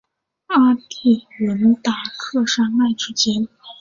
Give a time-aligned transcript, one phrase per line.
[0.47, 3.47] 阿第伦达克山脉之间。